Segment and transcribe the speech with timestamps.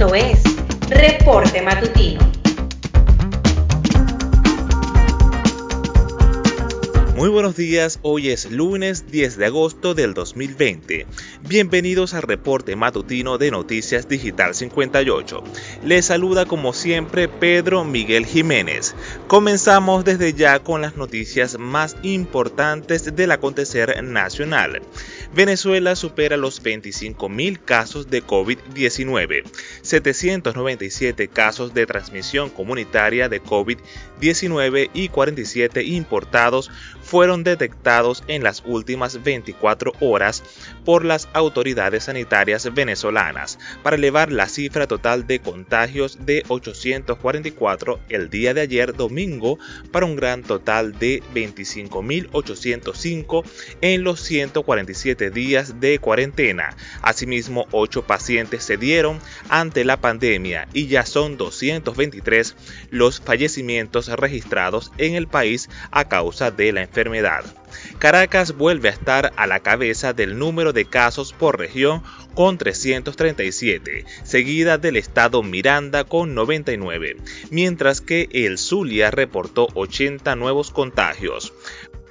[0.00, 0.40] Esto es
[0.88, 2.30] Reporte Matutino.
[7.20, 11.06] Muy buenos días, hoy es lunes 10 de agosto del 2020.
[11.46, 15.44] Bienvenidos al reporte matutino de Noticias Digital 58.
[15.84, 18.94] Les saluda como siempre Pedro Miguel Jiménez.
[19.26, 24.80] Comenzamos desde ya con las noticias más importantes del acontecer nacional.
[25.32, 29.44] Venezuela supera los 25.000 casos de COVID-19,
[29.80, 36.68] 797 casos de transmisión comunitaria de COVID-19 y 47 importados
[37.00, 40.42] fueron detectados en las últimas 24 horas
[40.84, 48.30] por las autoridades sanitarias venezolanas para elevar la cifra total de contagios de 844 el
[48.30, 49.60] día de ayer domingo
[49.92, 53.44] para un gran total de 25.805
[53.80, 56.74] en los 147 días de cuarentena.
[57.02, 59.18] Asimismo, 8 pacientes se dieron
[59.50, 62.56] ante la pandemia y ya son 223
[62.90, 67.44] los fallecimientos registrados en el país a causa de la enfermedad
[67.98, 72.02] Caracas vuelve a estar a la cabeza del número de casos por región
[72.34, 77.16] con 337, seguida del estado Miranda con 99,
[77.50, 81.52] mientras que el Zulia reportó 80 nuevos contagios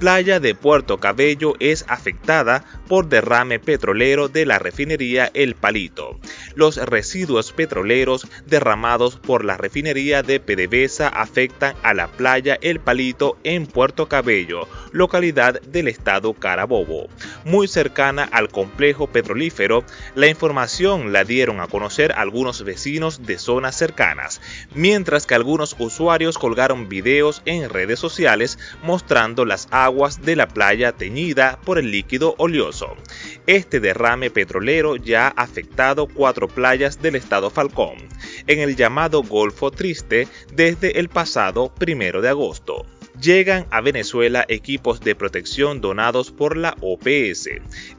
[0.00, 6.18] playa de Puerto Cabello es afectada por derrame petrolero de la refinería El Palito.
[6.54, 13.36] Los residuos petroleros derramados por la refinería de PDVSA afectan a la playa El Palito
[13.44, 17.08] en Puerto Cabello, localidad del estado Carabobo,
[17.44, 19.84] muy cercana al complejo petrolífero.
[20.14, 24.40] La información la dieron a conocer algunos vecinos de zonas cercanas,
[24.74, 29.89] mientras que algunos usuarios colgaron videos en redes sociales mostrando las aguas
[30.22, 32.96] de la playa teñida por el líquido oleoso.
[33.46, 37.96] Este derrame petrolero ya ha afectado cuatro playas del estado Falcón,
[38.46, 42.86] en el llamado Golfo Triste desde el pasado primero de agosto
[43.20, 47.48] llegan a Venezuela equipos de protección donados por la OPS.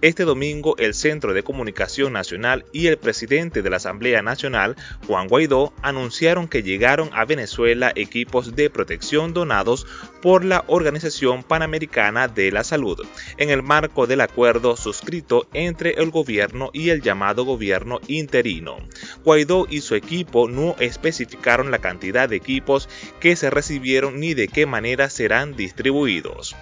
[0.02, 4.76] Este domingo el Centro de Comunicación Nacional y el presidente de la Asamblea Nacional,
[5.08, 9.86] Juan Guaidó, anunciaron que llegaron a Venezuela equipos de protección donados
[10.22, 13.06] por la Organización Panamericana de la Salud,
[13.38, 18.78] en el marco del acuerdo suscrito entre el gobierno y el llamado gobierno interino.
[19.24, 22.90] Guaidó y su equipo no especificaron la cantidad de equipos
[23.20, 26.56] que se recibieron ni de qué manera serán distribuidos.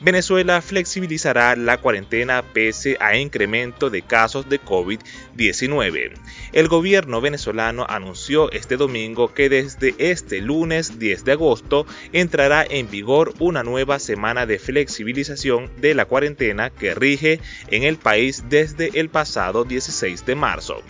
[0.00, 6.12] Venezuela flexibilizará la cuarentena pese a incremento de casos de COVID-19.
[6.52, 12.88] El gobierno venezolano anunció este domingo que desde este lunes 10 de agosto entrará en
[12.88, 19.00] vigor una nueva semana de flexibilización de la cuarentena que rige en el país desde
[19.00, 20.80] el pasado 16 de marzo,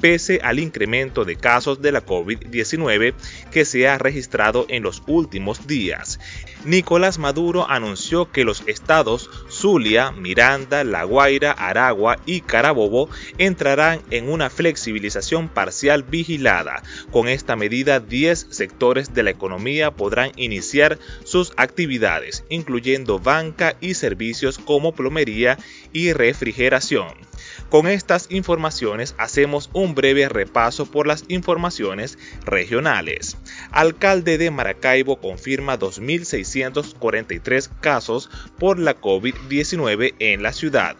[0.00, 3.14] pese al incremento de casos de la COVID-19
[3.50, 6.18] que se ha registrado en los últimos días.
[6.64, 14.28] Nicolás Maduro anunció que los estados Zulia, Miranda, La Guaira, Aragua y Carabobo entrarán en
[14.28, 16.82] una flexibilización parcial vigilada.
[17.10, 23.94] Con esta medida, 10 sectores de la economía podrán iniciar sus actividades, incluyendo banca y
[23.94, 25.58] servicios como plomería
[25.92, 27.27] y refrigeración.
[27.68, 33.36] Con estas informaciones hacemos un breve repaso por las informaciones regionales.
[33.72, 40.96] Alcalde de Maracaibo confirma 2.643 casos por la COVID-19 en la ciudad.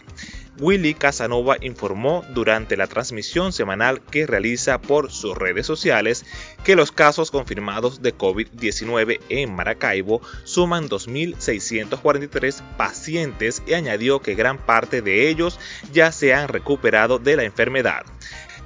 [0.61, 6.25] Willy Casanova informó durante la transmisión semanal que realiza por sus redes sociales
[6.65, 14.59] que los casos confirmados de COVID-19 en Maracaibo suman 2.643 pacientes y añadió que gran
[14.59, 15.59] parte de ellos
[15.93, 18.05] ya se han recuperado de la enfermedad.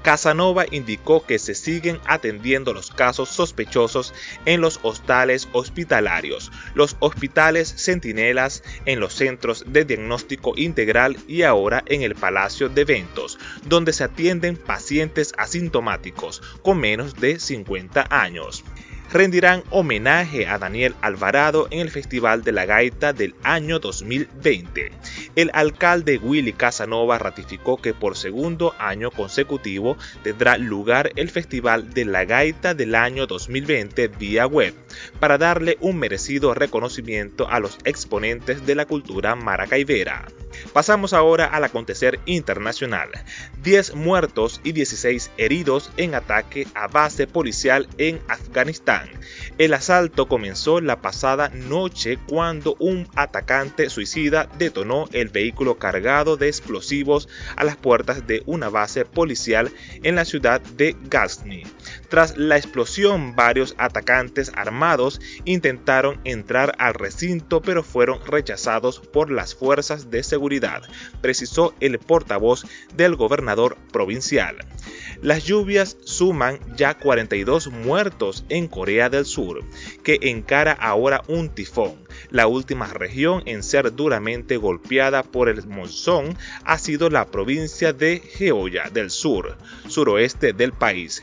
[0.02, 4.12] Casanova indicó que se siguen atendiendo los casos sospechosos
[4.44, 11.82] en los hostales hospitalarios, los hospitales centinelas, en los centros de diagnóstico integral y ahora
[11.86, 18.64] en el Palacio de Eventos, donde se atienden pacientes asintomáticos con menos de 50 años
[19.12, 24.90] rendirán homenaje a Daniel Alvarado en el Festival de la Gaita del año 2020.
[25.36, 32.06] El alcalde Willy Casanova ratificó que por segundo año consecutivo tendrá lugar el Festival de
[32.06, 34.74] la Gaita del año 2020 vía web,
[35.20, 40.26] para darle un merecido reconocimiento a los exponentes de la cultura maracaibera.
[40.72, 43.10] Pasamos ahora al acontecer internacional.
[43.62, 49.08] 10 muertos y 16 heridos en ataque a base policial en Afganistán.
[49.58, 56.48] El asalto comenzó la pasada noche cuando un atacante suicida detonó el vehículo cargado de
[56.48, 59.70] explosivos a las puertas de una base policial
[60.02, 61.64] en la ciudad de Ghazni.
[62.08, 69.54] Tras la explosión, varios atacantes armados intentaron entrar al recinto pero fueron rechazados por las
[69.54, 70.82] fuerzas de seguridad,
[71.20, 72.64] precisó el portavoz
[72.96, 74.56] del gobernador provincial.
[75.22, 79.62] Las lluvias suman ya 42 muertos en Corea del Sur,
[80.02, 81.94] que encara ahora un tifón.
[82.30, 88.18] La última región en ser duramente golpeada por el monzón ha sido la provincia de
[88.18, 91.22] Geoya del Sur, suroeste del país,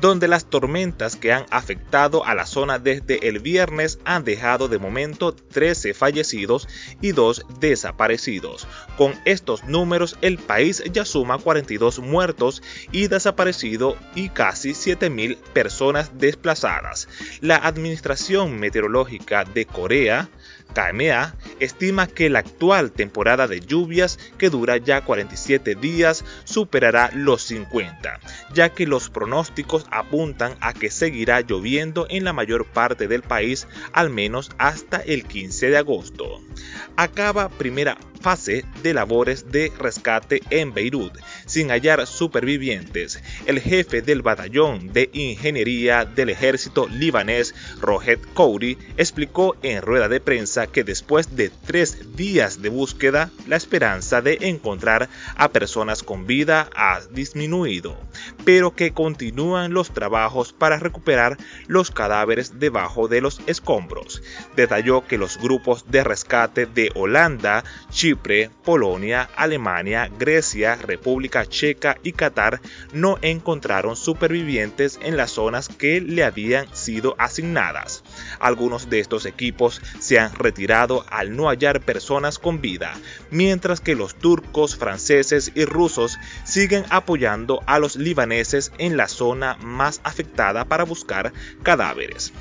[0.00, 4.78] donde las tormentas que han afectado a la zona desde el viernes han dejado de
[4.78, 6.68] momento 13 fallecidos
[7.00, 8.66] y 2 desaparecidos.
[8.96, 12.62] Con estos números el país ya suma 42 muertos
[12.92, 17.08] y desaparecidos y casi 7.000 personas desplazadas.
[17.40, 20.28] La Administración Meteorológica de Corea
[20.72, 27.42] KMA estima que la actual temporada de lluvias, que dura ya 47 días, superará los
[27.42, 28.20] 50,
[28.54, 33.66] ya que los pronósticos apuntan a que seguirá lloviendo en la mayor parte del país
[33.92, 36.40] al menos hasta el 15 de agosto.
[36.96, 43.22] Acaba primera fase de labores de rescate en Beirut, sin hallar supervivientes.
[43.46, 50.20] El jefe del batallón de ingeniería del ejército libanés, Rohet Kouri, explicó en rueda de
[50.20, 56.26] prensa que después de tres días de búsqueda, la esperanza de encontrar a personas con
[56.26, 57.96] vida ha disminuido,
[58.44, 61.36] pero que continúan los trabajos para recuperar
[61.66, 64.22] los cadáveres debajo de los escombros.
[64.56, 72.12] Detalló que los grupos de rescate de Holanda, Chipre, Polonia, Alemania, Grecia, República Checa y
[72.12, 72.60] Qatar
[72.92, 78.02] no encontraron supervivientes en las zonas que le habían sido asignadas.
[78.38, 82.92] Algunos de estos equipos se han retirado al no hallar personas con vida,
[83.30, 89.56] mientras que los turcos, franceses y rusos siguen apoyando a los libaneses en la zona
[89.60, 91.32] más afectada para buscar
[91.62, 92.32] cadáveres.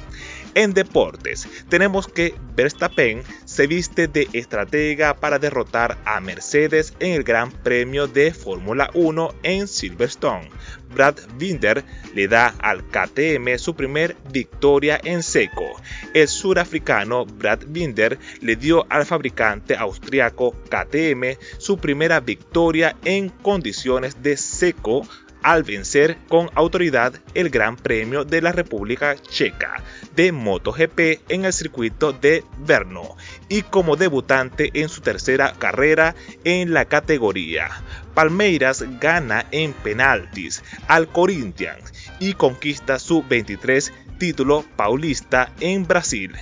[0.56, 7.24] En deportes, tenemos que Verstappen se viste de estratega para derrotar a Mercedes en el
[7.24, 10.50] Gran Premio de Fórmula 1 en Silverstone.
[10.94, 11.84] Brad Binder
[12.16, 15.66] le da al KTM su primer victoria en seco.
[16.13, 24.24] El surafricano Brad Binder le dio al fabricante austriaco KTM su primera victoria en condiciones
[24.24, 25.07] de seco
[25.41, 29.83] al vencer con autoridad el Gran Premio de la República Checa
[30.15, 33.15] de MotoGP en el circuito de Brno
[33.47, 37.69] y como debutante en su tercera carrera en la categoría.
[38.13, 46.36] Palmeiras gana en penaltis al Corinthians y conquista su 23 título paulista en Brasil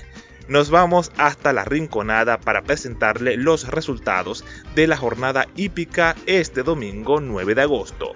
[0.48, 4.46] nos vamos hasta la Rinconada para presentarle los resultados
[4.76, 8.14] de la jornada hípica este domingo 9 de agosto.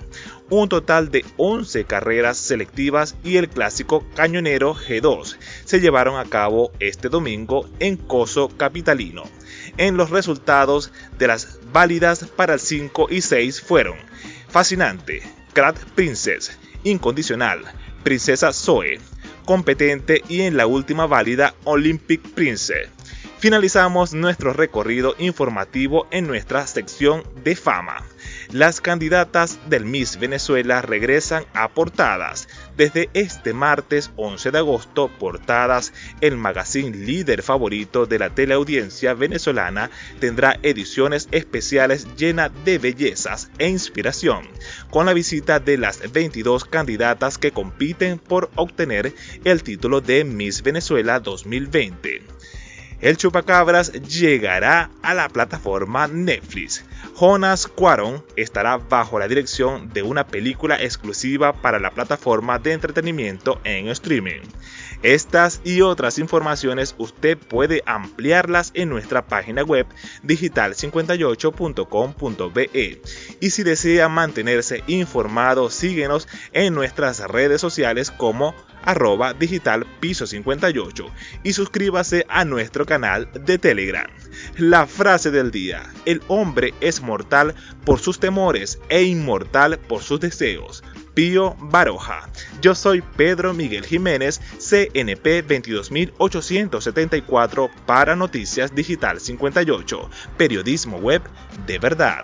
[0.49, 6.71] Un total de 11 carreras selectivas y el clásico cañonero G2 se llevaron a cabo
[6.79, 9.23] este domingo en Coso Capitalino.
[9.77, 13.95] En los resultados de las válidas para el 5 y 6 fueron
[14.49, 15.21] Fascinante,
[15.53, 17.63] Crat Princess, Incondicional,
[18.03, 18.99] Princesa Zoe,
[19.43, 22.89] competente y en la última válida Olympic Prince.
[23.39, 28.03] Finalizamos nuestro recorrido informativo en nuestra sección de fama.
[28.51, 32.47] Las candidatas del Miss Venezuela regresan a portadas.
[32.81, 39.91] Desde este martes 11 de agosto, Portadas, el magazine líder favorito de la teleaudiencia venezolana,
[40.19, 44.47] tendrá ediciones especiales llenas de bellezas e inspiración,
[44.89, 50.63] con la visita de las 22 candidatas que compiten por obtener el título de Miss
[50.63, 52.41] Venezuela 2020
[53.01, 56.85] el chupacabras llegará a la plataforma Netflix.
[57.21, 63.61] Jonas Cuaron estará bajo la dirección de una película exclusiva para la plataforma de entretenimiento
[63.63, 64.41] en streaming.
[65.03, 69.85] Estas y otras informaciones usted puede ampliarlas en nuestra página web
[70.23, 73.01] digital58.com.be
[73.39, 81.05] y si desea mantenerse informado síguenos en nuestras redes sociales como arroba digital piso 58
[81.43, 84.07] y suscríbase a nuestro canal de Telegram.
[84.57, 90.19] La frase del día, el hombre es mortal por sus temores e inmortal por sus
[90.19, 90.83] deseos.
[91.13, 92.29] Pío Baroja.
[92.61, 101.21] Yo soy Pedro Miguel Jiménez, CNP 22874 para Noticias Digital 58, periodismo web
[101.65, 102.23] de verdad.